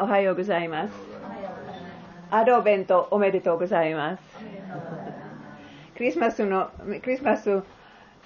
[0.00, 0.94] んおはようございます。
[2.30, 4.22] アドベントおめでとうございます。
[5.94, 6.70] クリスマスの、
[7.02, 7.62] クリスマス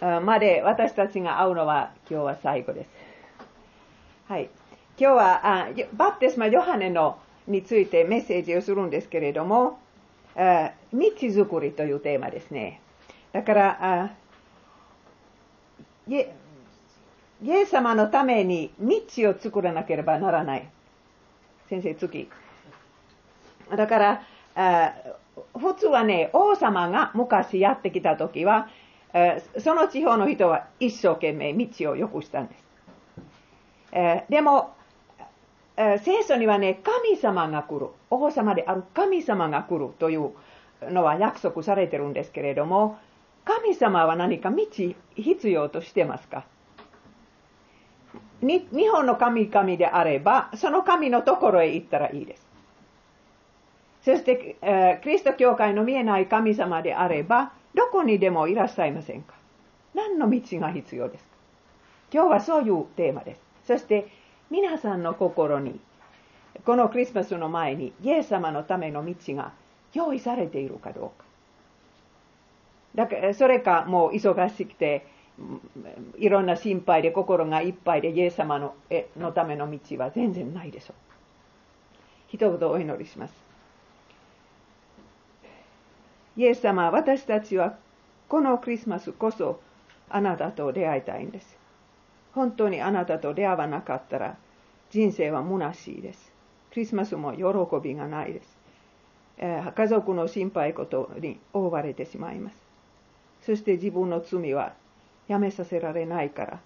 [0.01, 2.89] まで私たちが会うのは今日は最後です。
[4.29, 4.49] はい。
[4.97, 7.19] 今日はあバプテスマヨハネの
[7.49, 9.81] についてメッセージをするんですけれども、
[10.37, 10.43] 道
[11.35, 12.81] 作りというテーマですね。
[13.33, 14.11] だからあ
[16.09, 16.15] イ
[17.51, 20.69] エス様のために道を作らなければならない。
[21.69, 22.29] 先生、次。
[23.75, 24.23] だから、
[25.59, 28.69] 普通はね、王様が昔やってきたときは、
[29.59, 32.65] その地方の人は一生懸命道を良くしたんです。
[34.29, 34.75] でも、
[35.77, 37.89] 聖書にはね、神様が来る。
[38.11, 40.33] 王様である神様が来るという
[40.83, 42.99] のは約束されてるんですけれども、
[43.45, 44.67] 神様は何か道
[45.17, 46.45] 必要としてますか？
[48.45, 52.47] 日本の神々であれば、その神のところへ行ったらいいです。
[54.05, 59.35] そして、えー、キリスト教会の見えない神様であれば、どこにでもいらっしゃいませんか
[59.95, 61.31] 何の道が必要ですか
[62.13, 63.41] 今日はそういうテーマです。
[63.67, 64.09] そして、
[64.51, 65.81] 皆さんの心に、
[66.67, 69.53] このクリスマスの前に、イエス様のための道が
[69.95, 71.25] 用意されているかどうか。
[72.95, 75.07] だから、それかもう忙しくて、
[76.17, 78.75] いろんな心配で心がいっぱいでイエス様の
[79.17, 80.95] のための道は全然ないでしょう。
[82.29, 83.35] 一言お祈りします。
[86.37, 87.77] イエス様、私たちは
[88.29, 89.61] このクリスマスこそ
[90.09, 91.57] あなたと出会いたいんです。
[92.33, 94.37] 本当にあなたと出会わなかったら
[94.91, 96.33] 人生は虚しいです。
[96.73, 97.45] クリスマスも喜
[97.83, 98.59] びがないです。
[99.39, 102.57] えー、家族の心配事に覆われてしまいます。
[103.43, 104.75] そして自分の罪は
[105.29, 106.61] やめさせられないから、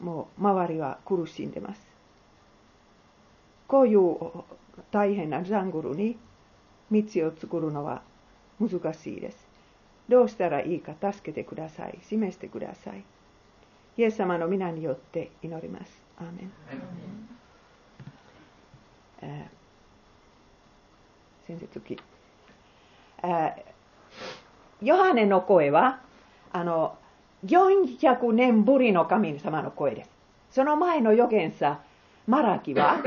[0.00, 1.80] もう周りは苦しんでます。
[3.66, 4.16] こういう
[4.90, 6.16] 大変なジャングルに
[6.90, 8.02] 道を作るのは
[8.60, 9.48] 難しいです。
[10.08, 11.98] どうしたらいいか助けてください。
[12.02, 13.04] 示してください。
[13.98, 16.02] イエス様の皆によって祈ります。
[16.18, 16.52] アーメン。
[19.20, 21.98] えー、先生次。
[23.22, 26.00] えー、ヨハネの声は、
[26.52, 26.96] あの、
[27.44, 30.10] 400年ぶりの神様の声です。
[30.50, 31.80] その前の預言者、
[32.26, 33.02] マラキは、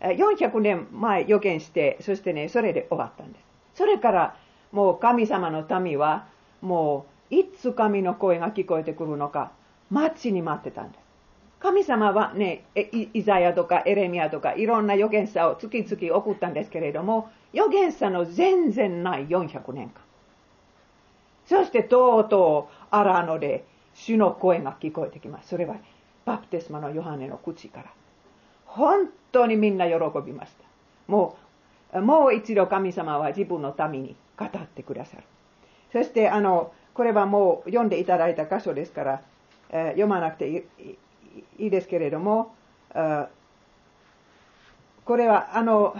[0.00, 3.44] 400年前預言して、そしてね、それで終わったんです。
[3.74, 4.36] それから
[4.72, 6.26] もう神様の民は、
[6.60, 9.52] もう、いつ神の声が聞こえてくるのか、
[9.90, 11.02] 待ちに待ってたんです。
[11.60, 20.02] 神様はね、イザヤとかエレミアとかいろんな預言者を月々送ったんですけれども、預言者の全然ない400年間。
[21.46, 25.48] そしてとうとう荒野で主の声が聞こえてきます。
[25.48, 25.76] それは
[26.24, 27.86] バプテスマのヨハネの口から。
[28.66, 29.94] 本当にみんな喜
[30.24, 30.64] びました。
[31.08, 31.36] も
[31.92, 35.24] う、もう一度神様は自分のために語ってくださる。
[35.92, 39.22] そして、あの、これはもう読んでいただいた箇所ですから、
[39.70, 40.66] えー、読まなくて
[41.58, 42.54] いいですけれども、
[45.04, 45.96] これは、あの、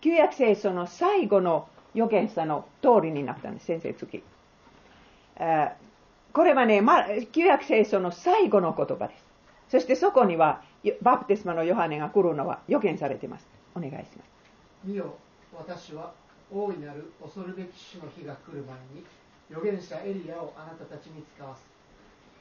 [0.00, 4.22] 旧約聖書の最後の預言者の通りになったんです、先生次。
[6.36, 9.24] これはね、ま、旧約聖書の最後の言葉です。
[9.70, 10.60] そしてそこには、
[11.00, 13.46] バプテスマのヨハネが来るのは予言されています。
[13.74, 14.12] お願いします。
[14.84, 15.14] 見よ、
[15.56, 16.12] 私は
[16.52, 19.04] 大いなる恐るべき主の日が来る前に
[19.50, 21.62] 預言者エリアをあなたたちに使わす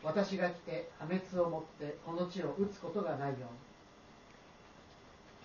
[0.04, 3.36] 私が来て破滅をもってこの地を打つことがないよ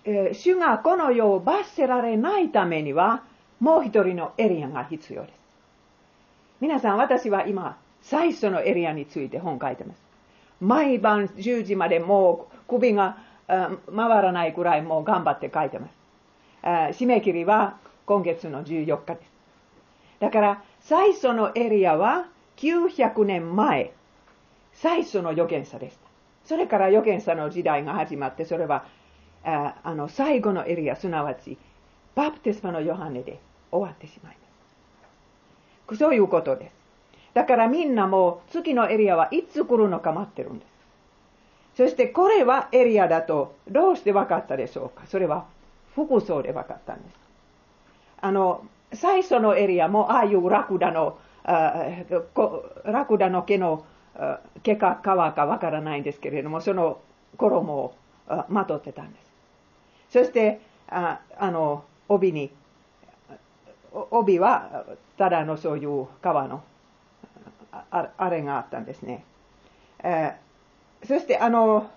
[0.05, 3.23] うに、えー、主がこの世を罰せられないためには
[3.59, 5.33] もう一人のエリアが必要です
[6.59, 10.01] 皆さん私は今最初のエリアについて本書いてます
[10.59, 13.17] 毎晩10時までもう首が
[13.47, 13.67] 回
[14.21, 16.01] らないくらいもう頑張って書いてます
[16.97, 17.77] 締め切りは
[18.11, 19.31] 今月の14日です。
[20.19, 22.27] だから、最初のエリアは
[22.57, 23.93] 900年前、
[24.73, 26.01] 最初の預言者でした。
[26.45, 28.85] それから預言者の時代が始まって、それは、
[29.43, 31.57] あの、最後のエリア、すなわち、
[32.15, 33.39] バプテスマのヨハネで
[33.71, 34.35] 終わってしまい
[35.89, 35.97] ます。
[35.97, 36.80] そういうことです。
[37.33, 40.71] だからみんなも次のエリアはいつ来るのか待ってるんです。
[41.75, 45.45] そしてこれはエリアだとどうして分かったでしょうかそれは
[45.95, 47.15] 服装で分かったんです。
[48.21, 53.85] あの、最初のエリアもああいうラクダの、ラクダの毛の
[54.63, 56.99] 毛か皮かわからないんですけれども、その
[57.37, 57.95] 衣を
[58.49, 59.31] まとってたんです。
[60.09, 62.51] そして、ああの、帯に、
[64.11, 64.85] 帯は
[65.17, 66.63] ただのそういう皮の
[67.71, 69.23] あれがあったんですね。
[70.03, 71.89] えー、そしてあの、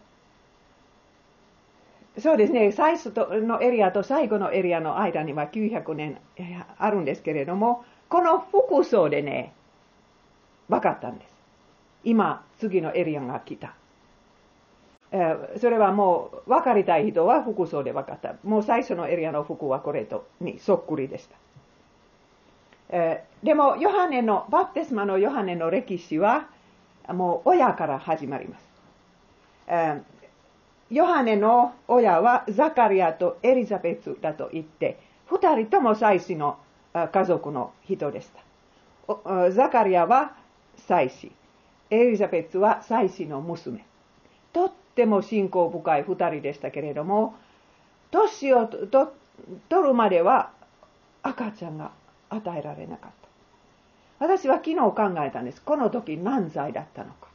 [2.18, 3.12] そうですね、最初
[3.42, 6.18] のエリアと最後のエリアの間には900年
[6.78, 9.52] あるんですけれども、この服装でね、
[10.68, 11.34] 分かったんです。
[12.04, 13.74] 今、次のエリアが来た。
[15.10, 18.34] えそれはもう分かりたい人は服装で分かった。
[18.42, 21.36] もう最初のエリアの服はこれとにそっくりでした。
[22.96, 26.46] えでも、ヨハネの、バプテスマのヨハネの歴史は、
[27.08, 28.64] もう親から始まります。
[29.66, 30.00] え
[30.90, 36.56] ヨハネの親はザカリアとエリザベツだと言って、二人とも祭司の
[36.94, 39.50] 家族の人でした。
[39.50, 40.36] ザカリアは
[40.86, 41.32] 祭司、
[41.90, 43.84] エリザベツは祭司の娘。
[44.52, 47.34] とっても信仰深い二人でしたけれども、
[48.12, 49.12] 年をと
[49.68, 50.52] 取るまでは
[51.24, 51.90] 赤ちゃんが
[52.34, 53.10] 与えられなかっ
[54.18, 54.24] た。
[54.26, 55.62] 私は昨日考えたんです。
[55.62, 57.28] この時何歳だったのか。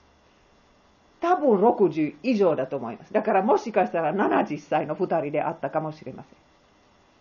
[1.22, 3.14] 多分60以上だと思います。
[3.14, 6.38] だからもしかしたら70歳の2人であったかもしれません。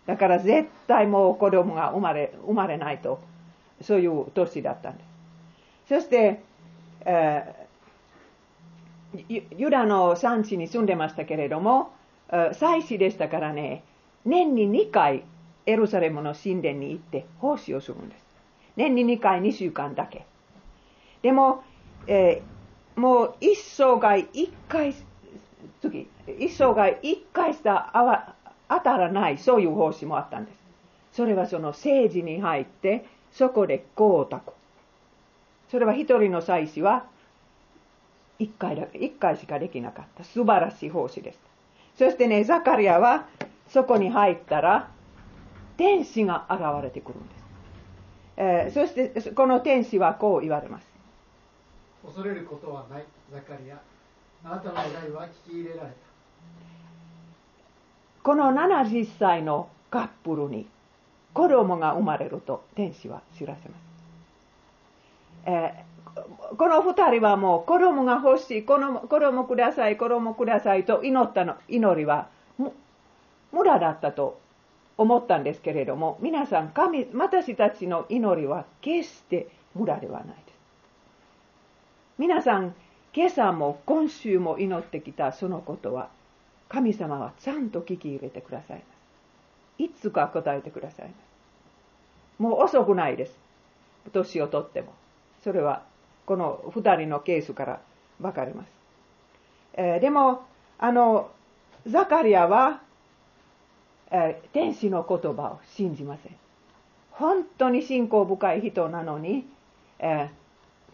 [0.07, 3.19] だから絶対もう子供が生まれ、生まれないと、
[3.81, 5.03] そういう年だったんで
[5.87, 5.95] す。
[5.95, 6.41] そして、
[7.01, 11.91] えー、ユダの産地に住んでましたけれども、
[12.53, 13.83] 祭司でしたからね、
[14.25, 15.23] 年に2回
[15.69, 18.25] エルサレムの神殿に行って奉仕をするんです。
[18.75, 20.25] 年に2回2週間だけ。
[21.21, 21.63] でも、
[22.07, 24.95] えー、もう一生涯一回、
[25.81, 26.07] 次、
[26.39, 28.35] 一生涯一回したあわ
[28.67, 30.57] 当たらない、そういう奉仕もあったんです。
[31.13, 34.41] それはその政治に入って、そこで光沢。
[35.69, 37.05] それは一人の祭司は
[38.39, 40.23] 一回だ、一回しかできなかった。
[40.23, 41.39] 素晴らしい奉仕です。
[41.97, 43.27] そしてね、ザカリアは
[43.67, 44.89] そこに入ったら、
[45.79, 47.43] 天使が現れてくるんです。
[48.35, 50.85] えー、そしてこの天使はこう言われます。
[52.05, 53.79] 恐れることはない、ザカリア。
[54.43, 55.95] あなたの願いは聞き入れられた。
[58.23, 60.67] この70歳のカップルに
[61.33, 63.81] 子供が生まれると天使は知らせます。
[65.45, 74.41] えー、この二人はもう子供が欲しい、子供子供ください、子供くださいと祈ったの祈りは無駄だったと
[74.99, 80.37] 思ったんですけれども、皆さん、神、私たちの祈りは決して無駄ではないです。
[82.17, 82.75] 皆さん、
[83.13, 86.09] 今朝も今週も祈ってきたそのことは、
[86.67, 88.83] 神様はちゃんと聞き入れてくださいま
[89.77, 89.83] す。
[89.83, 92.41] いつか答えてくださいます。
[92.41, 93.39] もう遅くないです。
[94.11, 94.93] 年をとっても。
[95.45, 95.83] それは、
[96.25, 97.79] この二人のケースから
[98.19, 98.67] わかります。
[99.75, 100.41] えー、でも、
[100.77, 101.31] あの、
[101.87, 102.81] ザカリアは
[104.11, 106.35] えー、天使の言葉を信じません。
[107.11, 109.45] 本当に信仰深い人なのに、
[109.99, 110.29] えー、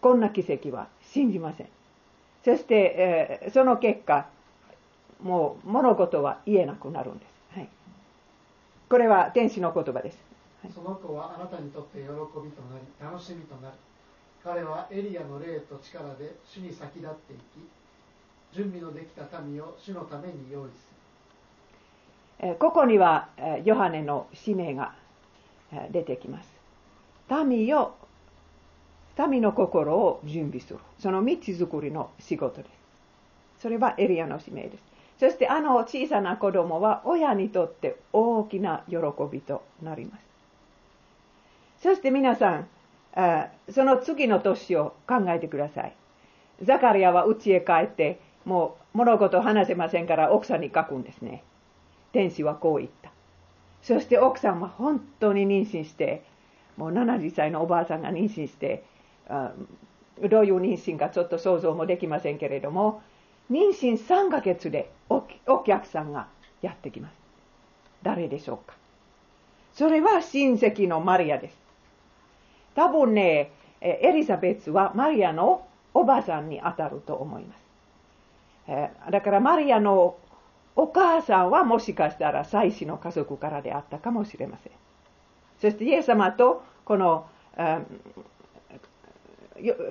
[0.00, 1.68] こんな奇跡は信じません。
[2.44, 2.74] そして、
[3.44, 4.26] えー、その結果、
[5.22, 7.58] もう物事は言えなくなるんです。
[7.58, 7.68] はい、
[8.88, 10.18] これは天使の言葉です。
[10.62, 12.42] はい、その子はあなたにとって喜びとな
[12.78, 13.74] り、楽しみとなる。
[14.44, 20.95] 彼はエリアの霊と力で主に先立っていき、準備のできた民を主のために用意する。
[22.58, 23.28] ここには
[23.64, 24.92] ヨハネの使命が
[25.90, 26.48] 出てきます。
[27.44, 27.94] 民よ、
[29.28, 30.78] 民の心を準備する。
[30.98, 32.70] その道作りの仕事です。
[33.62, 34.82] それはエリアの使命です。
[35.18, 38.96] そしてあの小さな子供は親にとって大きな喜
[39.32, 40.22] びとなります。
[41.82, 42.68] そして皆さん、
[43.70, 45.94] その次の年を考えてください。
[46.62, 51.42] ザカリアは家へ帰って、もう物事を話せませんから奥さんに書くんですね。
[52.16, 53.10] 天使はこう言った。
[53.82, 56.24] そして奥さんは本当に妊娠して、
[56.78, 58.84] もう70歳のおばあさんが妊娠して、
[59.28, 63.02] どういう妊娠かちょっと想像もできませんけれども、
[63.50, 66.28] 妊娠3ヶ月でお客さんが
[66.62, 67.12] やってきます。
[68.02, 68.74] 誰でしょうか
[69.74, 71.58] それは親戚のマリアです。
[72.74, 73.50] 多分ね、
[73.82, 77.66] エリザベスはマリアのおばあさんに当たると思います。
[79.10, 80.16] だからマリアの
[80.76, 84.72] お母さんはもしかしたら祭司の家族からであったかもしれません。
[85.58, 87.26] そしてイエス様とこの、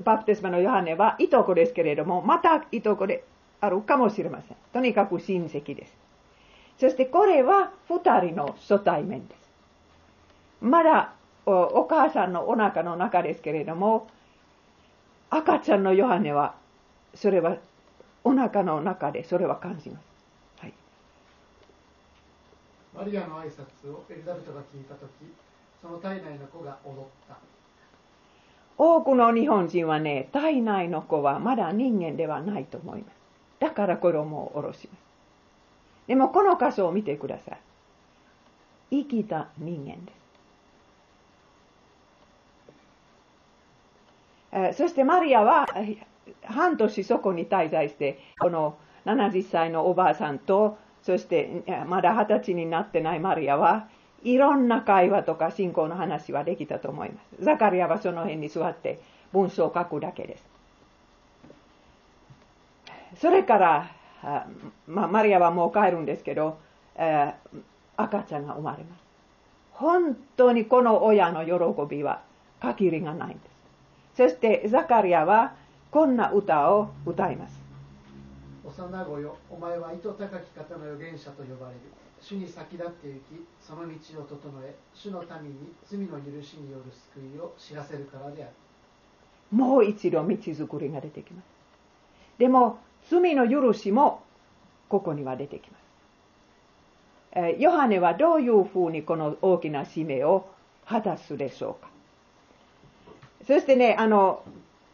[0.04, 3.24] バプテスマのヨハネはいとこですけれども、またいとこで
[3.62, 4.58] あるかもしれません。
[4.72, 5.98] とにかく親戚です。
[6.77, 9.51] そしてこれは二人の初対面です。
[10.62, 11.13] まだ
[11.48, 14.08] お母さんのお腹の中ですけれども、
[15.32, 16.54] 赤ちゃんのヨハネは、
[17.15, 17.58] それは
[18.24, 20.06] お腹の中でそれは感じます。
[22.95, 25.10] マリアの挨拶をエリザベトが聞いたとき、
[25.82, 27.38] その体内の子が踊った。
[28.78, 33.16] 多くの日本人はね、体内の子はまだ人間ではないと思います。
[33.60, 35.00] だから衣を下ろします。
[36.08, 39.04] でもこの箇所を見てください。
[39.04, 40.12] 生きた人間で
[44.74, 44.78] す。
[44.78, 45.68] そしてマリアは
[46.44, 53.88] 半年そこに滞在して、この70歳のおばあさんと、そしてまだ20歳になってないマリアは
[54.24, 57.44] いろんな会話とか信仰の話はできたと思います。
[57.44, 59.00] ザカリアはその辺に座って
[59.32, 60.44] 文章を書くだけです。
[63.22, 63.92] それから、
[64.88, 66.58] まあ、マリアはもう帰るんですけど、
[66.96, 67.60] えー、
[67.98, 69.04] 赤ちゃんが生まれます。
[69.74, 71.52] 本当にこの親の喜
[71.88, 72.24] びは
[72.60, 73.40] 限りがないんで
[74.16, 74.24] す。
[74.24, 75.54] そしてザカリアは
[75.92, 77.64] こんな歌を歌います。
[78.65, 81.79] 幼子よ、お前は糸高き方の預言者と呼ばれる。
[82.19, 83.22] 主に先立って行き、
[83.62, 88.53] その道を整え、主の民に罪の許しによる救いを知らせるからである。
[89.51, 91.45] もう一度道作りが出てきます。
[92.39, 92.79] でも、
[93.10, 94.24] 罪の許しも
[94.89, 97.55] ここには出てきます。
[97.60, 100.50] ヨハネはどういうふうにこの大きな使命を
[100.88, 101.89] 果たすでしょうか。
[103.45, 104.41] そしてね、あの、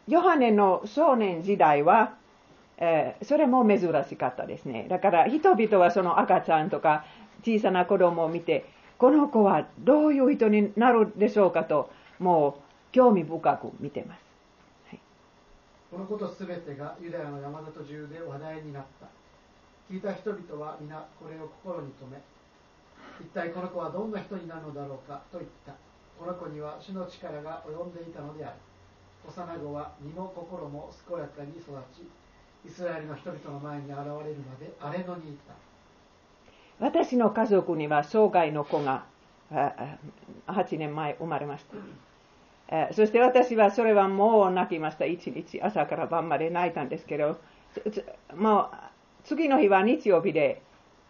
[0.08, 2.14] ヨハネの少年時代は、
[2.84, 4.86] えー、それも珍しかったですね。
[4.90, 7.04] だから人々はその赤ちゃんとか
[7.44, 8.66] 小さな子供を見て、
[8.98, 14.24] この子はどういう人になるでしょうかと、もう興味深く見てます。
[14.88, 15.00] はい、
[15.92, 19.06] このことすべてがユダヤの山里中で話題になった。
[19.88, 22.20] 聞いた人々は皆これを心に留め、
[23.20, 25.72] 一体この子はどんな人になるのだろうかと言った。
[26.18, 28.56] この子には主の力が及んでいたのである。
[29.28, 32.10] 幼子は身も心も健やかに育ち、
[32.66, 35.54] イスラエルの人々の前に現れるまで荒れ野に行った。
[36.84, 39.04] 私の家族には生涯の子が
[39.50, 41.64] 8年前生まれまし
[42.68, 42.92] た。
[42.94, 45.04] そして私はそれはもう泣きました。
[45.04, 47.38] 一日朝から晩まで泣いたんですけど、
[48.34, 48.76] もう
[49.24, 50.62] 次の日は日曜日で、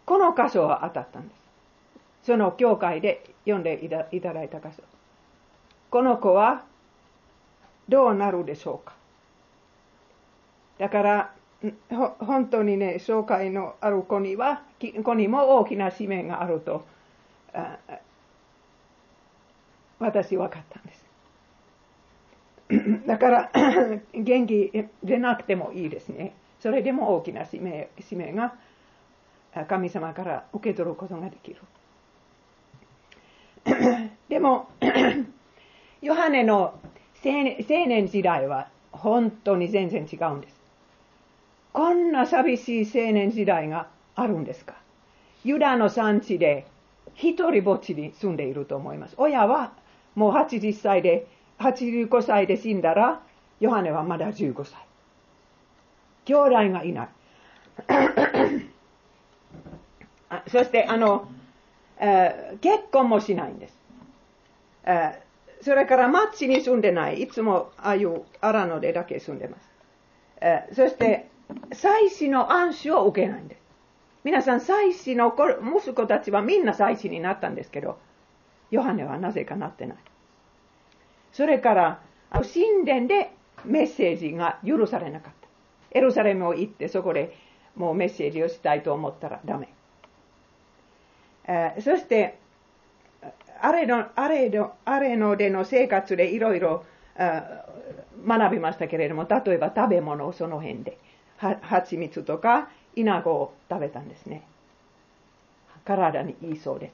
[0.05, 1.37] この箇所は当たったんです。
[2.27, 3.79] その教会で読んで
[4.11, 4.83] いただいた箇所。
[5.89, 6.63] この子は
[7.87, 8.93] どうなるでしょうか
[10.77, 11.33] だから、
[12.19, 14.63] 本当にね、紹介のある子には、
[15.03, 16.85] 子にも大きな使命があると、
[19.99, 21.03] 私分かったんです。
[23.07, 23.51] だから、
[24.13, 24.71] 元気
[25.03, 26.33] でなくてもいいですね。
[26.59, 28.55] それでも大きな使命使命が
[29.67, 31.61] 神様から受け取ることができる。
[34.27, 34.67] でも、
[36.01, 36.73] ヨハネの
[37.23, 40.62] 青年時代は本当に全然違うんです。
[41.73, 44.75] こんな寂しい青年時代があるんですか？
[45.43, 46.65] ユダの産地で
[47.15, 49.15] 一人ぼっちに住んでいると思います。
[49.17, 49.73] 親は
[50.15, 51.27] もう80歳で、
[51.59, 53.21] 85歳で死んだら、
[53.59, 54.79] ヨハネはまだ15歳。
[56.25, 57.09] 兄弟がいない。
[60.47, 61.27] そして、あの、
[61.97, 63.77] えー、結婚もしないんです。
[64.85, 67.21] えー、それから町に住んでない。
[67.23, 69.69] いつもああいう荒野でだけ住んでます。
[70.41, 71.29] えー、そして、
[71.71, 73.61] 祭祀の暗視を受けないんです。
[74.23, 75.35] 皆さん、祭祀の
[75.77, 77.97] 息子たちはみんな祭祀になったんですけど、
[78.71, 79.97] ヨハネはなぜかなってない。
[81.33, 83.31] それから、神殿で
[83.65, 85.97] メッセージが許されなかった。
[85.97, 87.35] エルサレムを行って、そこで
[87.75, 89.67] もうメッセージをしたいと思ったらダメ。
[91.45, 92.39] えー、そして、
[93.61, 96.85] アレの、アレの、アレのでの生活でいろいろ
[98.25, 100.97] 学びましたけれども、例えば食べ物をその辺で。
[101.61, 104.43] 蜂蜜とか稲子を食べたんですね。
[105.85, 106.93] 体にいいそうです。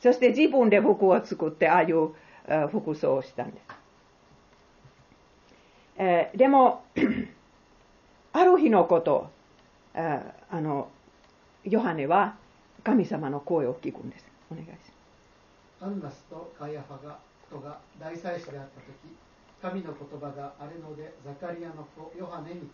[0.00, 2.10] そして自分で服を作ってああいう
[2.70, 3.64] 服装をしたんです。
[5.96, 6.84] えー、でも、
[8.32, 9.30] ある日のこと、
[9.94, 10.88] あの、
[11.64, 12.36] ヨハネは
[12.82, 14.26] 神様の声を聞くんです。
[14.50, 14.92] お願いします。
[15.82, 17.18] アンナスとカイアファが
[17.50, 19.14] とが大祭司であった時
[19.64, 22.68] 神の言葉があれのでザカリアの子ヨハネに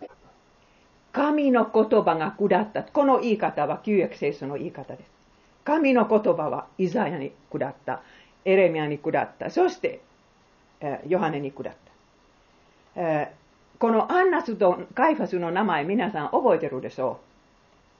[1.12, 2.82] 神の言葉が下った。
[2.82, 5.10] この言い方は旧約聖書の言い方です。
[5.64, 8.02] 神の言葉はイザヤに下った。
[8.44, 9.50] エレミアに下った。
[9.50, 10.00] そして、
[10.80, 13.00] えヨハネに下った。
[13.00, 13.34] え、
[13.78, 17.20] このアンナスとカイファスの名前皆さん覚えてるでしょ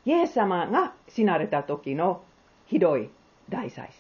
[0.07, 0.11] う。
[0.11, 2.23] イエス様が死なれた時の
[2.67, 3.09] ひどい
[3.49, 3.93] 大祭司。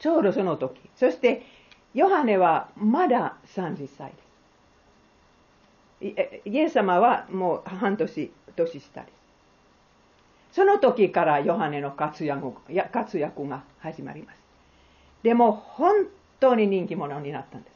[0.00, 0.80] ちょうどその時。
[0.96, 1.42] そして、
[1.94, 4.12] ヨハネはまだ30歳
[6.00, 6.48] です。
[6.48, 9.12] イエス様はもう半年年下です。
[10.52, 12.52] その時からヨハネの活躍
[12.92, 14.38] 活躍が始まります。
[15.22, 16.06] でも本
[16.40, 17.72] 当に人気者になったんです。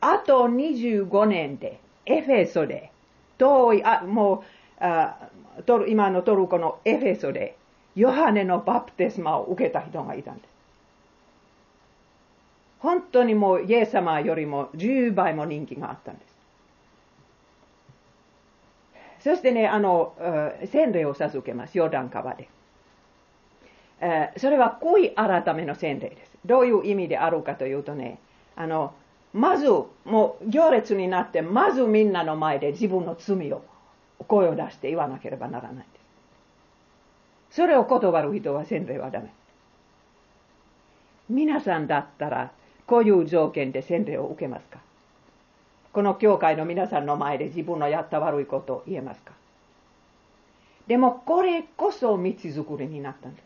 [0.00, 2.90] あと25年でエフェソで
[3.38, 4.44] 遠い、あも
[4.78, 5.16] あ
[5.88, 7.56] 今のトルコのエフェソで、
[7.94, 10.53] ヨハネのバプテスマを受けた人がいたんです。
[12.84, 16.20] 本当にもうイエス様よりも10倍も人気があったんで
[19.18, 19.24] す。
[19.24, 20.12] そしてね、あの、
[20.70, 22.46] 洗礼を授けます、ヨダン川で。
[24.36, 26.30] それは恋改めの洗礼です。
[26.44, 28.18] どういう意味であるかというとね、
[28.54, 28.92] あの、
[29.32, 29.66] まず、
[30.04, 33.64] もう行列になって、まずみんなの前で自分の罪を
[34.28, 35.84] 声を出して言わなければならないんで
[37.50, 37.56] す。
[37.56, 39.32] それを断る人は洗礼はダメ。
[41.30, 42.52] 皆さんだったら、
[42.86, 44.78] こういう条件で洗礼を受けますか？
[45.92, 49.32] この教会の皆さんの前で自分のやった悪いことを言えますか？
[50.86, 53.44] でもこれこそ道づくりになったんです。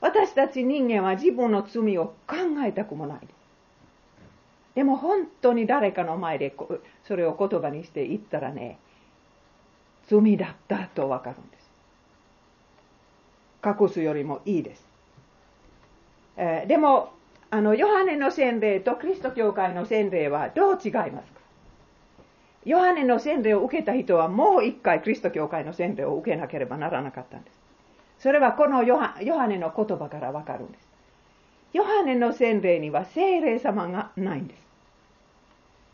[0.00, 3.30] 私たち人間は自分の罪を考えたくもないです。
[4.74, 6.54] でも本当に誰かの前で
[7.04, 8.78] それを言葉にして言ったらね、
[10.08, 11.68] 罪だったとわかるんです。
[13.82, 14.84] 隠すよりもいいです。
[16.36, 17.12] えー、でも、
[17.50, 21.38] あの、ヨハネの洗礼とキリスト教会の洗礼はどう違いますか？
[22.64, 27.58] ヨハネの洗礼を受けた人はもう一回キリスト教会の洗礼を受けなければならなかったんです。
[28.18, 30.86] それはこのヨハヨハネの言葉からわかるんです。
[31.72, 34.60] ヨハネの洗礼には聖霊様がないんです。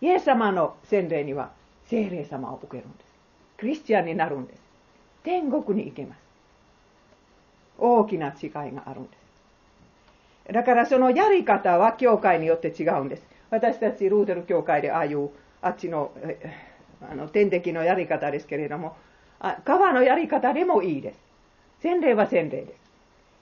[0.00, 1.52] イエス様の洗礼には
[1.86, 3.04] 聖霊様を受けるんです。
[3.58, 4.60] クリスチャンになるんです。
[5.22, 6.18] 天国に行けます。
[7.78, 9.23] 大きな違いがあるんです。
[10.52, 13.26] だからそのやり方は教会によって違うんです。
[13.50, 15.30] 私たちルーテル教会でああいう
[15.62, 16.12] あっちの
[17.10, 18.96] あの天敵のやり方ですけれども、
[19.40, 21.18] あ川のやり方でもいいです。
[21.80, 22.80] 洗礼は洗礼です。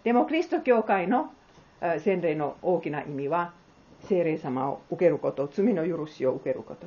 [0.04, 1.32] でもキリスト教会の
[1.80, 3.52] 洗礼の大きな意味は、
[4.08, 6.86] 聖霊様を受けること、罪の許しを受けること。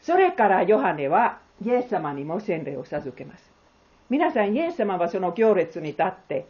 [0.00, 3.50] それからヨハネはイエス様にも洗礼を授けます。
[4.10, 6.46] 皆さん、イエス様はその行列に立って、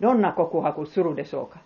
[0.00, 1.60] どんな告白するでしょうか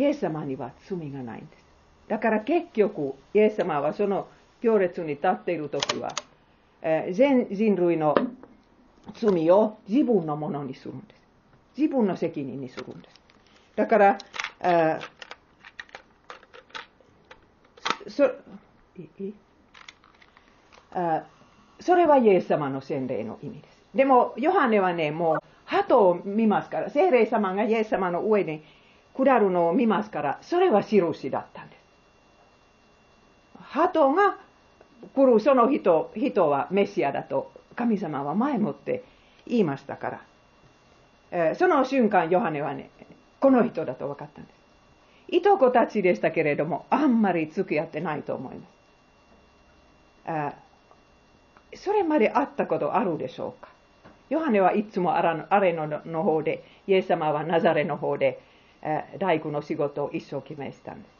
[0.00, 1.64] イエス様には罪がないんです。
[2.08, 4.28] だから結局、イエス様はその
[4.62, 6.14] 行列に立っているときは、
[6.80, 8.14] えー、全人類の
[9.12, 11.20] 罪を自分のものにするんです。
[11.76, 13.14] 自分の責任にするんです。
[13.76, 14.18] だから、
[14.60, 18.24] えー、そ
[18.96, 19.34] いい
[20.92, 21.24] あ
[21.78, 23.84] それはイエス様の洗礼の意味です。
[23.94, 28.62] でも、ヨハネはね、もう、鳩を見ますから、聖霊様がイエス様の上に
[29.14, 31.80] 下るのを見ますから、それは印だったんです。
[33.62, 34.36] 鳩が
[35.14, 39.04] 来るその人、人はメシアだと神様は前もって
[39.46, 40.20] 言いましたから、
[41.30, 42.90] えー、その瞬間、ヨハネはね、
[43.40, 44.50] この人だと分かったんで
[45.28, 45.36] す。
[45.36, 48.70] いとこたちでしたけれども、あんまり付き合ってないと思います。
[50.26, 50.54] あ
[51.74, 53.68] それまで会ったことあるでしょうか？
[54.28, 55.22] ヨハネはいつもア
[55.60, 58.40] レノの方で、イエス様はナザレの方で、
[59.18, 61.12] 大工の仕事を一生懸命したんです。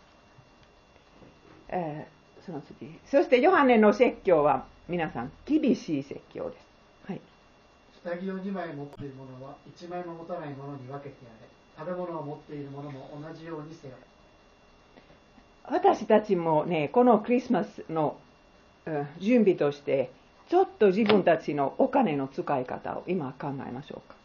[1.68, 2.99] えー、その次。
[3.07, 6.66] そしてヨハネの説教は皆さん厳しい説教です。
[7.07, 7.20] はい。
[8.03, 11.51] 下着を2枚持っている者は1枚も持たない者に分けてやれ。
[11.79, 13.94] 食べ物を持っている者も同じようにせよ。
[15.64, 18.16] 私たちもね、このクリスマスの、
[19.20, 20.11] 準備として、
[20.49, 24.19] ちょっと自分たちのお金の使い方を今考えましょうか。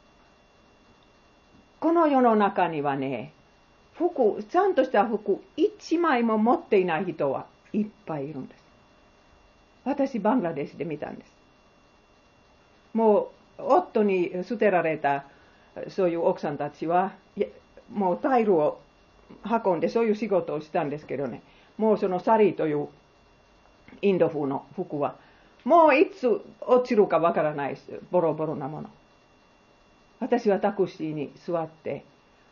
[1.85, 3.31] この世の中にはね、
[3.93, 8.63] 服、ちゃんとした服、一枚も持っていない人はいっぱいいるんです。
[9.83, 11.31] 私、バングラデシュで見たんです。
[12.95, 15.25] もう、夫に捨てられた、
[15.89, 17.13] そういう奥さんたちは、
[17.93, 18.79] もうタイルを
[19.63, 21.43] 運んでそういう仕事をしたんですけどね、
[21.77, 22.87] もうそのサリーという
[24.01, 25.17] インド風の服は、
[25.63, 27.77] もういつ落ちるかわからない
[28.09, 28.89] ボロボロなもの。
[30.19, 32.03] 私はタクシーに座って、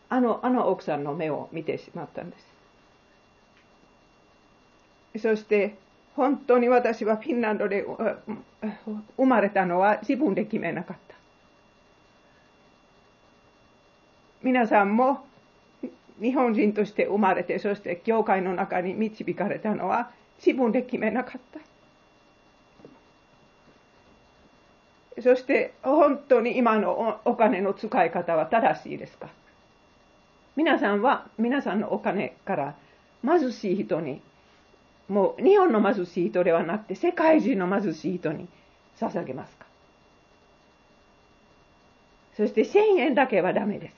[0.10, 2.38] あの、あの奥さんの目を見てしまったんで
[5.17, 5.21] す。
[5.21, 5.76] そして、
[6.15, 7.86] 本当に私はフィンランドで
[9.17, 11.15] 生まれたのは自分で決めなかった。
[14.43, 15.26] 皆さんも
[16.21, 20.12] 日本人として生まれて、そして教会の中に導かれたのは
[20.45, 21.60] 自分で決めなかった。
[25.24, 29.30] そして本当に今のお金の使い方は正しいですか？
[30.56, 32.76] 皆さんは皆さんのお金から
[33.26, 34.22] 貧しい人に
[35.08, 38.48] もう日本の貧しい人ではなくて世界中の貧しい人に
[39.00, 39.66] 捧げますか？
[42.36, 43.96] そして1000円だけはダメです。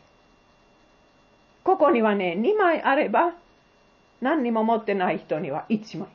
[1.64, 3.34] ここにはね、2枚あれば
[4.22, 6.08] 何にも持ってない人には1枚。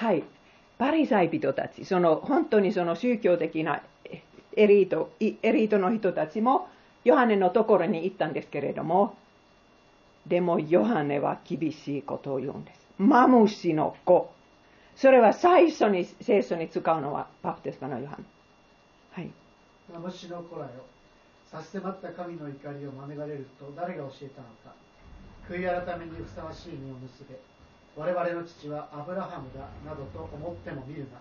[0.00, 0.24] はい。
[0.78, 3.82] パリサイ人たち、その本当にその宗教的な
[4.56, 6.68] エリート、エリートの人たちも
[7.04, 9.14] ヨハネのところに行ったんですけれども、
[10.26, 12.80] でもヨハネは厳しいことを言うんです。
[12.96, 14.32] マムシの子。
[14.96, 18.24] それは最初に聖書に使うのはバプテスマのヨハネ。
[19.12, 19.30] はい。
[19.92, 20.70] マムシの子らよ。
[21.50, 24.74] 差し迫った神の怒りを免れると誰が教えたのか。
[25.46, 27.38] 悔い改めにふさわしい実を結べ。
[27.96, 31.18] 我々の父はアブラハムだなどと思っても見るな。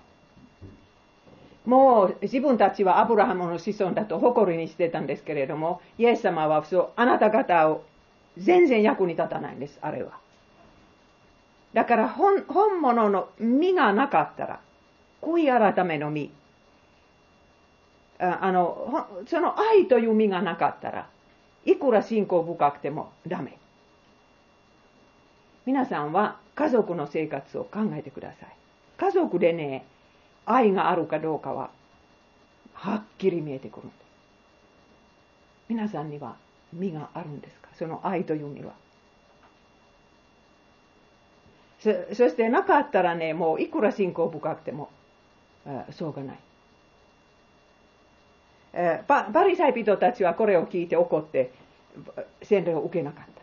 [1.65, 7.83] もう自分たちはアブラハムの子孫だと誇りにしてたんですけれども、イエス様はそうあなた方を
[8.37, 10.11] 全然役に立たないんです、あれは。
[11.73, 14.59] だから本本物の実がなかったら、
[15.21, 16.31] 悔い改めの実。
[18.19, 21.07] あの、その愛という実がなかったら、
[21.65, 23.57] いくら信仰深くてもダメ。
[25.65, 28.49] 皆さんは家族の生活を考えてください。
[28.97, 29.85] 家族でね、
[30.45, 31.69] 愛があるかどうかは、
[32.73, 33.99] はっきり見えてくるんです。
[35.69, 36.35] 皆さんには
[36.73, 37.69] 実があるんですか？
[37.75, 38.73] その愛という実は。
[41.79, 44.89] そそしてなかったらね、もういくら信仰深くても、
[45.91, 46.39] そうがない。
[48.73, 51.53] えパパリサイ人たちはこれを聞いて怒って
[52.43, 53.38] 洗礼を受けなかった。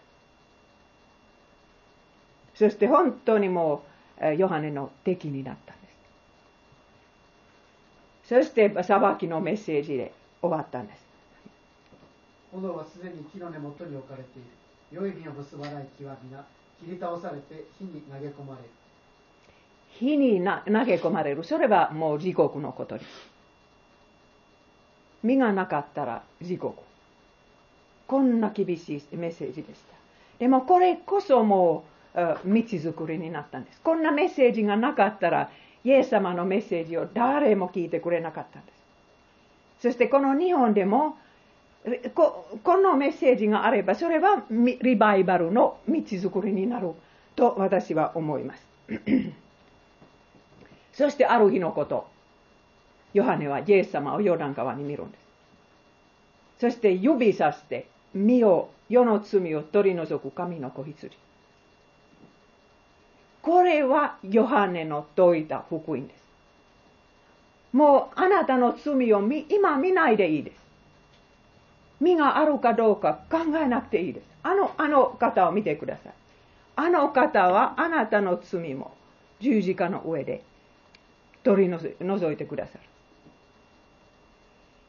[2.56, 3.84] そして本当にも
[4.20, 5.82] うヨハネの敵になったんで
[8.24, 8.28] す。
[8.28, 11.04] そして裁きのメッセージで終わったんです。
[12.52, 14.48] 炎はすでに木の根元に置かれている。
[14.92, 16.44] 良い実を結ばない木は皆
[16.80, 18.68] 切り倒されて火に投げ込まれる。
[19.90, 21.44] 火にな投げ込まれる。
[21.44, 23.06] それはもう地獄のことです。
[25.22, 26.82] 実がなかったら地獄。
[28.06, 29.96] こんな厳しいメッセージでした。
[30.38, 33.80] でもこれこそもう道づくりになったんです。
[33.82, 35.50] こんなメッセージがなかったら、
[35.84, 38.76] イエス様のメッセージを誰も聞いてくれなかったんです。
[39.82, 41.18] そしてこの日本でも
[42.14, 46.90] このメッセージがあれば、それはリバイバルの道づくりになる
[47.36, 48.66] と私は思います。
[50.92, 52.08] そしてある日のこと、
[53.12, 55.20] ヨハネはイエス様をヨダン川に見るんです。
[56.58, 61.10] そして指さして、身を、世の罪を取り除く神の子羊。
[63.46, 66.20] これはヨハネの説いた福音です。
[67.72, 70.56] もうあなたの罪を今見ないでいいです。
[72.00, 74.24] 身があるかどうか考えなくていいです。
[74.42, 76.12] あの、あの方を見てください。
[76.74, 78.96] あの方はあなたの罪も
[79.38, 80.42] 十字架の上で
[81.44, 82.80] 取り除いてくださる。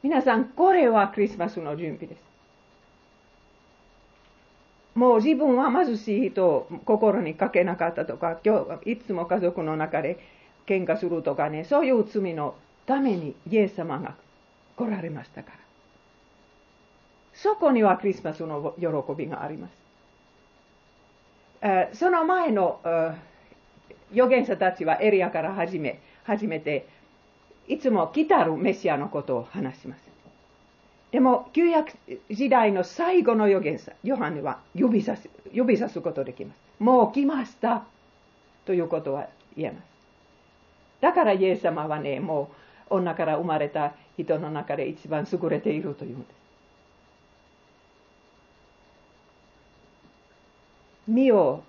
[0.01, 2.26] 皆さん、これはクリスマスの準備です。
[4.97, 10.17] もう自分は貧しい人を心にかけなかったとか、今日いつも家族の中で
[10.65, 12.55] 喧嘩するとかね、そういう罪の
[12.87, 14.15] ためにイエス様が
[14.75, 15.57] 来られましたから。
[17.35, 19.69] そこにはクリスマスの喜びがありま
[21.61, 21.99] す。
[21.99, 22.79] その前の
[24.11, 26.87] 預言者たちはエリアから始め、始めて、
[27.67, 30.16] いつも来たるメシアのことを話します。
[31.11, 31.93] でも、旧約
[32.29, 36.57] 時代の最後の預言者、ヨハネは指さす、指さすことできます。
[36.79, 37.85] もう来ました
[38.65, 39.85] ということは言えます。
[40.99, 42.49] だからイエス様はね、も
[42.89, 46.37] う女から生まれた人の中で一番優れているというんです。
[51.07, 51.63] 身を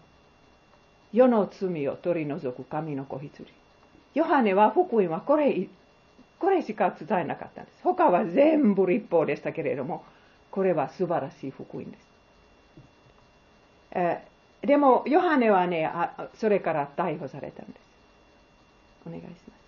[1.13, 3.47] 世の罪を取り除く神の子羊。
[4.15, 5.69] ヨハネは福音はこれ、
[6.39, 7.83] これしか伝えなかったんです。
[7.83, 10.05] 他は全部立法でしたけれども、
[10.51, 12.09] これは素晴らしい福音です。
[13.93, 17.81] えー、でも、ヨハネはねあ、それから逮捕されたんです。
[19.07, 19.59] お願いします。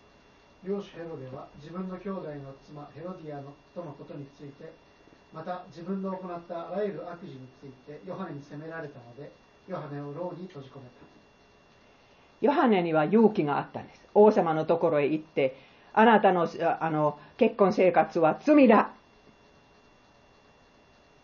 [0.62, 4.72] 領主ヘロデは自分の兄弟の妻ヘロディアのとのことについて、
[5.32, 9.32] また自分の行ったあらゆる悪事についてヨハネに責められたので、
[9.68, 11.10] ヨハネを牢に閉じ込めた。
[12.40, 14.00] ヨハネには勇気があったんです。
[14.14, 15.56] 王様のところへ行って、
[15.92, 16.48] あなたの
[16.80, 18.90] あの結婚生活は罪だ。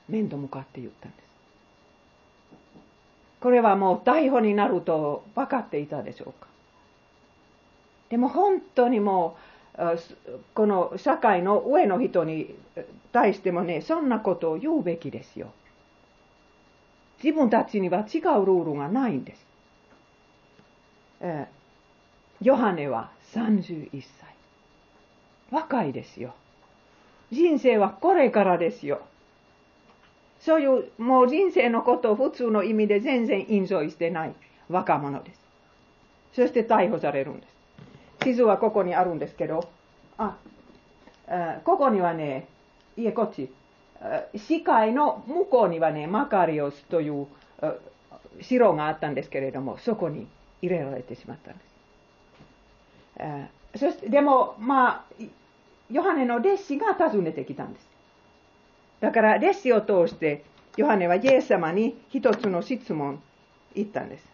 [0.09, 1.27] 面と向かって言ったんです。
[3.41, 6.49] これはもう逮捕になると分かっていたでしょうか。
[8.09, 9.37] でも本当にも
[9.77, 9.81] う、
[10.55, 12.55] この社会の上の人に
[13.13, 15.53] 対してもね、そんなことを言うべきですよ。
[17.23, 19.47] 自分たちには違うルールがないんです。
[21.21, 24.36] えー、ヨハネは31歳。
[25.51, 26.35] 若いですよ。
[27.31, 29.01] 人生はこれからですよ。
[30.41, 34.35] そういう、もう人生のことを普通の意味で全然エンジョイしてない
[34.69, 35.41] 若者です。
[36.35, 37.57] そして逮捕されるんです。
[38.25, 39.69] 地図はここにあるんですけど、
[40.19, 40.37] あ、
[41.65, 42.47] ここにはね、
[42.97, 43.51] いえ、こっち。
[44.37, 47.27] 死海の向こうにはね、マカリオスという
[48.43, 50.27] 城があったんですけれども、そこに
[50.61, 51.61] 入れられてしまったんで
[53.49, 53.56] す。
[53.75, 55.25] そしてでも、まあ、
[55.91, 57.89] ヨハネの弟子が訪ねてきたんです。
[59.01, 60.45] だから弟子を通して、
[60.77, 63.21] ヨハネはイエス様に一つの質問
[63.75, 64.25] 言ったんです。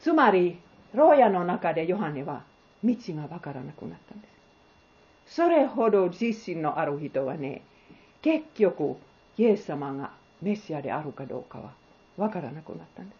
[0.00, 0.58] つまり、
[0.94, 2.42] 牢屋の中でヨハネは
[2.82, 4.28] 道がわからなくなったんで
[5.26, 5.34] す。
[5.36, 7.62] それほど自信のある人はね、
[8.22, 8.96] 結局、
[9.36, 10.10] イエス様が
[10.42, 11.72] メシアであるかどうかは
[12.16, 13.19] わからなくなったんです。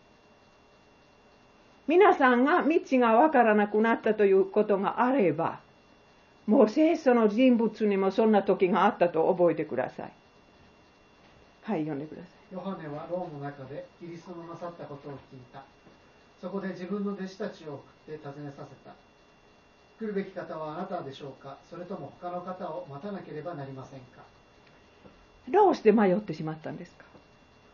[1.90, 5.58] 皆さんが道がわからなくなったということがあれば、
[6.46, 10.12] もう聖書の人物にもそんな時があったと覚えてください。
[11.64, 12.54] はい、読んでください。
[12.54, 15.64] ヨハネはローの中でキリストのなさったことを聞いた。
[16.40, 18.94] そこで自分の弟子たちを送って尋ねさせた。
[19.98, 21.56] 来るべき方はあなたでしょうか？
[21.68, 24.22] それとも他の方を待たなければなりませんか？
[25.48, 27.04] どうして迷ってしまったんですか？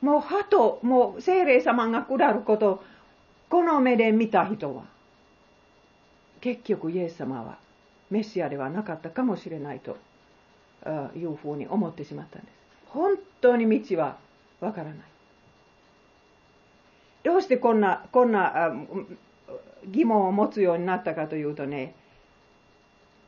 [0.00, 2.82] もう鳩、もう精霊様が下ること、
[3.48, 4.84] この目で見た人は、
[6.40, 7.58] 結局イエス様は
[8.10, 9.96] メシアではなかったかもしれないと
[11.16, 12.54] いうふうに思ってしまったんです。
[12.88, 14.16] 本当に道は
[14.60, 14.96] わからない。
[17.24, 18.72] どうしてこんな、こんな
[19.86, 21.94] 疑問を持つようになったかというとね、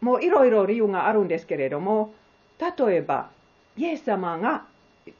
[0.00, 2.14] もういろいろ理由があるんですけれども、
[2.61, 3.31] 例えば、
[3.76, 4.64] イエス様が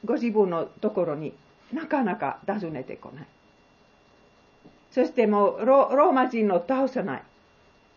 [0.05, 1.33] ご自分のところに
[1.73, 3.27] なかなか訪ねてこない。
[4.91, 7.23] そしてもうローマ人を倒さない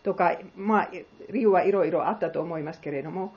[0.03, 0.89] とか、まあ、
[1.31, 3.33] 理由はいろいろあったと思いますけれども、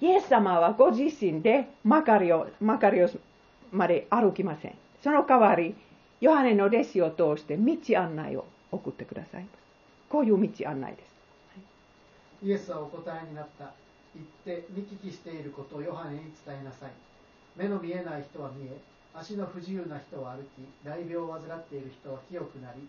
[0.00, 3.08] イエス様はご自身でマカリオマカリオ
[3.72, 4.74] まで歩きません。
[5.02, 5.74] その代わり、
[6.20, 9.46] ヨハネの弟子を通して道案内を送ってください。
[10.08, 11.14] こういう道案内です。
[12.42, 13.72] イエスはお答えになった。
[14.14, 14.26] 言っ
[14.58, 16.90] て見聞きしていることをヨハネに伝えなさい。
[17.56, 18.76] 目の見えない人は見え、
[19.14, 22.80] 足の不自由な人は歩き、大病を患っている人は清くなり、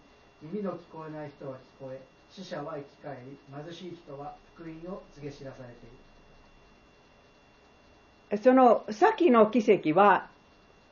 [0.42, 5.90] 耳の聞こえない人は聞こえ、死者は生き返り、貧しい人は福音を告げ知らされてい
[8.32, 8.44] る。
[8.44, 10.28] その先の奇跡は、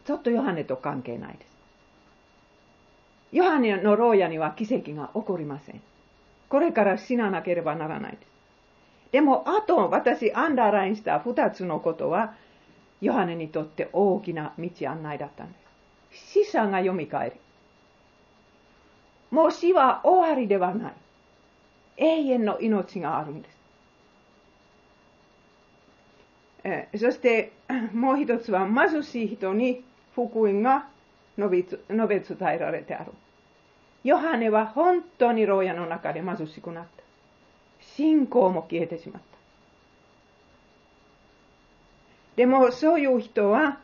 [0.05, 1.47] ちょっとヨハネと関係ないです。
[3.31, 5.81] ヨハネの牢屋には奇跡が起こりません。
[6.49, 8.27] これから死ななければならないです。
[9.11, 12.35] でも、あと私アンダーラインした二つのことは、
[13.03, 15.53] ヨハネにとって大きな道案内だったんで
[16.11, 16.43] す。
[16.43, 17.07] 死者が蘇り。
[19.29, 20.93] もう死は終わりではない。
[21.97, 23.57] 永遠の命があるんです。
[26.63, 27.51] えそして
[27.93, 29.83] もう一つは貧しい人に
[30.15, 30.87] 福音が
[31.37, 33.11] 述べ伝えられてある。
[34.05, 37.03] ヨハネは本当に牢屋の中で貧しくなった。
[37.81, 39.32] 信仰も消えてしまった。
[42.35, 43.79] でもそういう人は、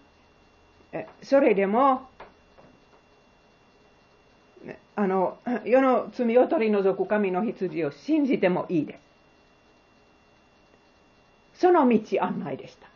[1.22, 2.08] それでも、
[4.96, 9.00] あの、世の罪を取り除く神の羊を信じてもいいで
[11.54, 11.62] す。
[11.62, 12.88] その道案内でした。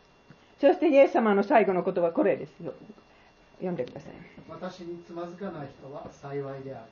[0.60, 2.72] そしてイエス様の最後の言葉はこれですよ。
[3.58, 4.12] 読んでください。
[4.48, 6.84] 私につまずかない人は幸いである。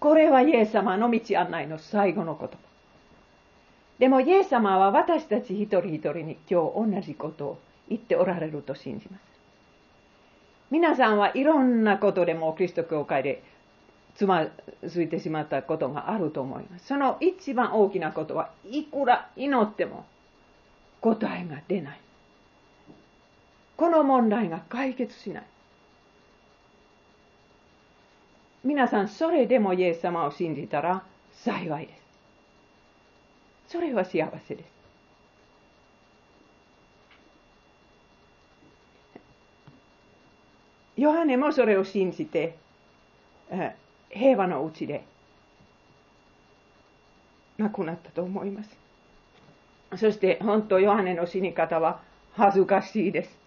[0.00, 2.56] これはイエス様の道案内の最後の言葉。
[3.98, 7.58] でもイエス様は私たち一人一人に今日同じことを
[7.90, 9.20] 言っておられると信じます。
[10.70, 13.42] 皆さんはいろんなことでもキリスト教会で
[14.14, 14.46] つま
[14.84, 16.86] ずいてしまったことがあると思います。
[16.86, 20.06] その一番大きなことはいくら祈っても
[21.00, 22.00] 答えが出ない。
[23.76, 25.44] この問題が解決しない。
[28.62, 32.00] 皆さん、それでもイエス様を信じたら幸いです。
[33.68, 34.79] それは幸せです。
[41.00, 42.58] ヨハネもそれを信じて、
[44.10, 45.02] 平和のうちで
[47.56, 48.76] 亡くなったと思います。
[49.96, 52.02] そして本当ヨハネの死に方は
[52.34, 53.38] 恥ずかしいです。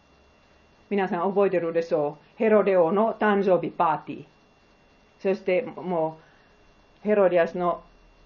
[0.90, 2.26] 皆さん覚えてるでしょう。
[2.38, 4.26] ヘロデオの誕生日パーティー。
[5.22, 6.18] そしても
[7.04, 7.84] うヘロディアスの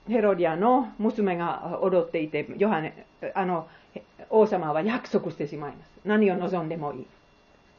[0.08, 3.68] ヘロディアの娘が踊っていて、ヨハネ、あの、
[4.30, 5.92] 王様は約束してしまいます。
[6.06, 7.06] 何を望んでもいい。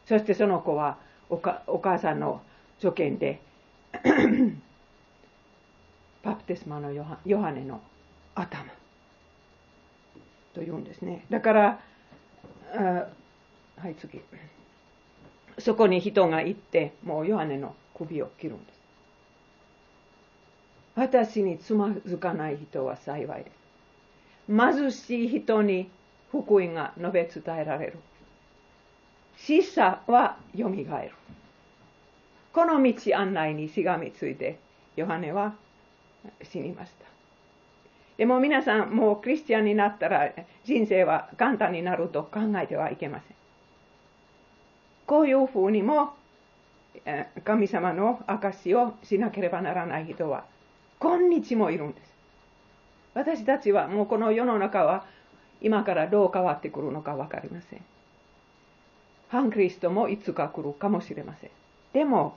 [0.05, 0.99] そしてその子は
[1.31, 2.41] お母さんの
[2.81, 3.41] 助言で
[6.23, 7.19] バプテスマのヨハ
[7.53, 7.81] ネの
[8.35, 8.64] 頭
[10.55, 11.25] と言うんですね。
[11.31, 11.81] だから、
[12.75, 14.21] はい次。
[15.59, 18.79] そこに人が行って、もうヨハネの首を切るんです。
[20.95, 23.59] 私につまずかない人は幸いです。
[24.49, 25.91] 貧しい人に
[26.31, 27.99] 福音が述べ伝えられる。
[29.38, 31.14] 死者はよみがえる。
[32.53, 34.59] この道案内にしがみついて、
[34.96, 35.55] ヨハネは
[36.42, 37.07] 死にました。
[38.16, 40.33] でも皆さん、もうクリスチャンになったら
[40.64, 43.37] 人生は簡単になると考えてはいけません。
[45.07, 46.14] こういうふうにも
[47.44, 50.44] 神様の証をしなければならない人は
[50.98, 52.12] 今日もいるんです。
[53.14, 55.07] 私たちはもうこの世の中は
[55.61, 57.81] 今からどう変わってくるのか分かりません。
[59.29, 61.51] 反クリストもいつか来るかもしれません。
[61.93, 62.37] でも、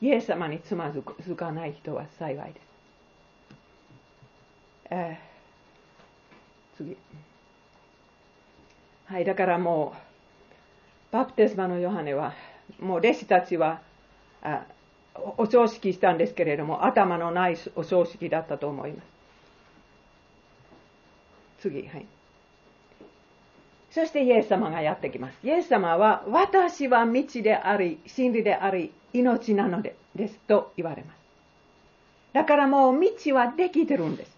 [0.00, 1.02] イエス様につまず
[1.34, 2.66] かない人は幸いです。
[4.90, 6.96] えー、次。
[9.06, 9.94] はい、だからも
[11.10, 12.34] う、バプテスマのヨハネは、
[12.80, 13.80] もう弟子たちは、
[14.42, 14.64] あ
[15.38, 19.06] お葬式したんですけれども、頭のないお葬式だったと思います。
[21.60, 22.06] 次、はい。
[23.96, 25.38] そしてイエス様がやってきます。
[25.42, 31.18] イエス様は、私は道であり、真理であり、命なのでですと言われます。
[32.34, 34.36] だからもう道はできてるんです。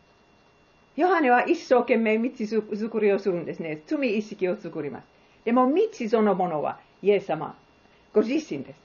[0.95, 2.31] ヨハネは一生懸命道
[2.77, 3.83] 作りをするんですね。
[3.89, 5.05] 罪意識を作ります。
[5.45, 7.57] でも道そのものはイエス様
[8.15, 8.81] ご自身です。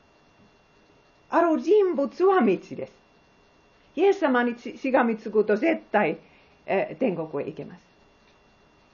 [1.30, 2.94] ある人物は道です。
[3.96, 6.18] イエス様にしがみつくと絶対、
[6.66, 7.93] え、天国へ行けます。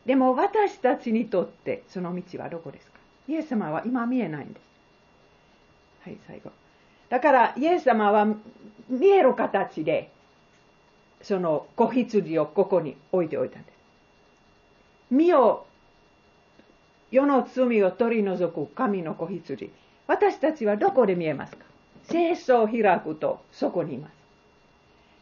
[0.10, 2.94] でも私たちにとってその道はどこですか？
[3.28, 4.64] イエス様は今見えないんです。
[6.04, 6.50] はい、最後。
[7.10, 8.26] だからイエス様は
[8.90, 10.10] 見える形で
[11.22, 13.76] その子羊をここに置いておいたんです。
[15.12, 15.68] 身を
[17.12, 19.70] 世の罪を取り除く神の子羊。
[20.08, 21.64] 私たちはどこで見えますか？
[22.06, 24.12] 聖書を開くとそこにいます。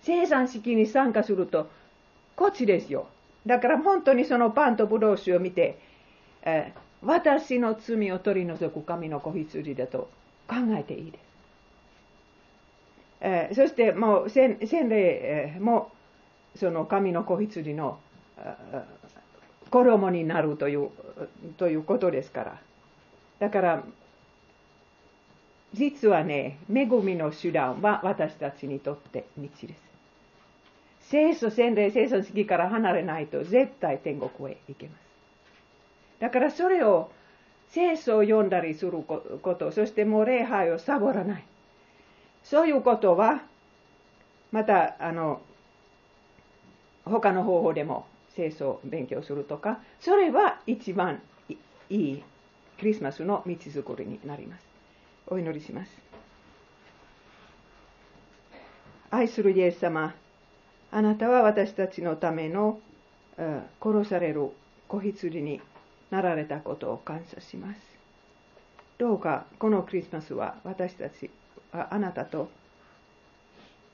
[0.04, 1.70] 生産式に参加すると
[2.38, 3.08] こっちですよ。
[3.48, 5.80] だから本当にそのパンとブドウ酒を見て、
[6.44, 10.10] えー、私の罪を取り除く神の子羊だと
[10.48, 11.22] 考えていいです。
[13.22, 15.92] えー、そしてもう洗礼も
[16.56, 18.00] その神の子羊の
[19.70, 20.90] 衣になるという
[21.58, 22.62] ということですから。
[23.40, 23.84] だから
[25.74, 29.87] 実はね、恵みの手段は私たちにとって道です。
[31.10, 35.00] 聖書、洗礼、聖書の式から離れないと絶対天国へ行けます。
[36.20, 37.12] だからそれを
[37.70, 41.44] 聖書を読んだりすること、そしてもう礼拝をサボらない。
[42.44, 43.42] そういうことは、
[44.52, 45.42] また、あの、
[47.06, 51.22] 他の方法でも聖書を勉強するとか、それは一番
[51.90, 52.24] いい
[52.80, 54.66] クリスマスの道づくりになります。
[55.28, 55.92] お祈りします。
[59.10, 60.14] 愛するイエス様、
[60.92, 62.80] あなたは私たちのための
[63.82, 64.50] 殺される
[64.88, 65.62] 子羊に
[66.10, 67.82] なられたことを感謝します。
[68.98, 71.30] どうかこのクリスマスは私たち
[71.72, 72.50] あなたと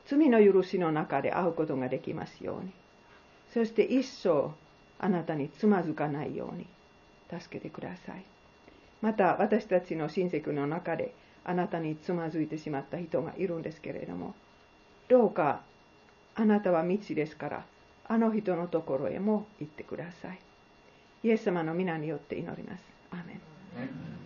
[0.05, 2.71] 罪の許しの中で会うことができますように。
[3.53, 4.51] そして一生
[4.99, 6.65] あなたにつまずかないように
[7.39, 8.23] 助けてください。
[9.01, 11.13] また私たちの親戚の中で
[11.43, 14.33] あなたにつまずいてしまった人がいるんですけれども、
[15.09, 15.61] どうか
[16.35, 17.65] あなたは道ですから、
[18.07, 20.39] あの人のところへも行ってください。
[21.23, 22.83] イエス様の皆によって祈ります。
[23.11, 24.22] アメン